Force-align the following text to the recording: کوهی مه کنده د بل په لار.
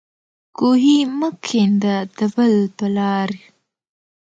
کوهی 0.57 0.97
مه 1.17 1.29
کنده 1.45 1.95
د 2.17 2.19
بل 2.33 2.53
په 2.77 2.85
لار. 2.97 3.29